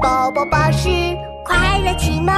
[0.00, 0.88] 宝宝巴士
[1.44, 2.32] 快乐启蒙。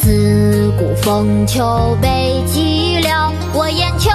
[0.00, 4.10] 自古逢秋悲寂寥，我言秋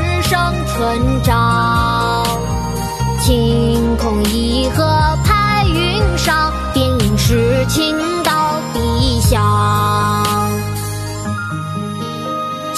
[0.00, 2.24] 日胜春朝。
[3.20, 4.84] 晴空一鹤
[5.24, 7.96] 排云上，便引诗情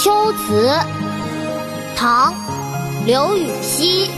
[0.03, 0.67] 秋词》
[1.95, 2.33] 唐·
[3.05, 4.11] 刘禹锡。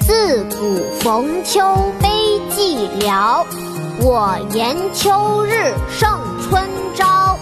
[0.00, 2.10] 自古逢秋悲
[2.50, 3.46] 寂寥，
[4.00, 7.38] 我言秋日胜春朝。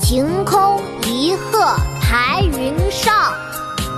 [0.00, 3.12] 晴空一鹤排云上，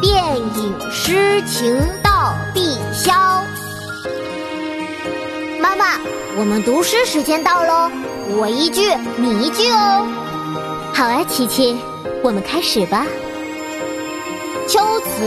[0.00, 3.12] 便引诗情到碧霄。
[5.60, 6.00] 妈妈，
[6.38, 7.90] 我们读诗时间到喽，
[8.38, 10.06] 我一句你一句哦。
[10.92, 11.76] 好啊，琪琪，
[12.22, 13.06] 我们开始吧。
[14.70, 15.24] 《秋词》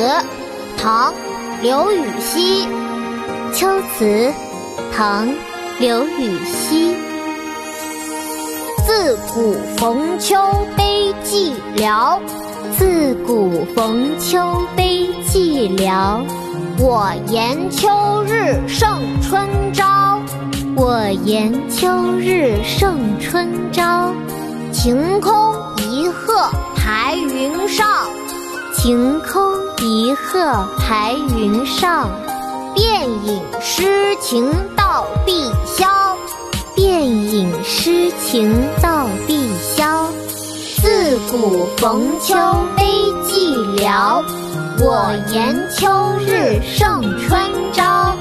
[0.77, 1.11] 唐·
[1.61, 2.67] 刘禹锡。
[3.53, 4.05] 《秋词》
[4.95, 5.27] 唐·
[5.79, 6.95] 刘禹锡。
[8.85, 10.37] 自古逢秋
[10.77, 12.19] 悲寂寥，
[12.77, 16.21] 自古逢秋悲寂寥。
[16.77, 20.19] 我言秋日胜春朝，
[20.75, 21.87] 我言秋
[22.19, 24.13] 日胜春朝。
[24.73, 27.87] 晴空一鹤排云上，
[28.75, 32.09] 晴空一鹤排云上。
[32.73, 35.87] 便引诗情到碧霄，
[36.75, 38.51] 便引诗情
[38.81, 40.07] 到碧霄。
[40.81, 42.35] 自古逢秋
[42.75, 42.83] 悲
[43.23, 44.23] 寂寥，
[44.79, 45.87] 我言秋
[46.25, 47.39] 日胜春
[47.71, 48.15] 朝。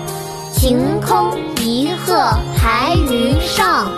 [0.55, 2.15] 晴空一鹤
[2.55, 3.91] 排云上，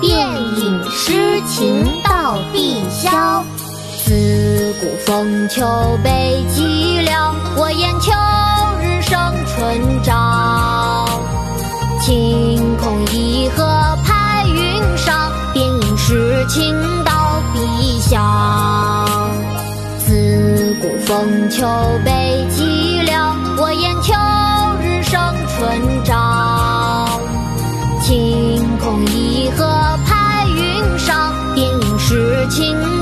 [0.00, 0.81] 便引
[1.46, 3.42] 情到碧霄。
[4.04, 5.64] 自古逢秋
[6.02, 8.12] 悲寂寥，我言秋
[8.80, 11.06] 日胜春朝。
[12.00, 13.64] 晴空一鹤
[14.04, 18.18] 排云上，便引诗情到碧霄。
[19.98, 21.64] 自古逢秋
[22.04, 24.12] 悲寂寥，我言秋
[24.82, 27.08] 日胜春朝。
[28.02, 29.64] 晴空一鹤，
[32.48, 33.01] 情。